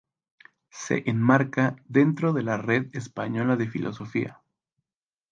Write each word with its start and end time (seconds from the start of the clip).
Se 0.71 1.07
enmarca 1.07 1.75
dentro 1.85 2.33
de 2.33 2.41
la 2.41 2.57
Red 2.57 2.87
española 2.95 3.55
de 3.55 3.67
Filosofía. 3.69 4.41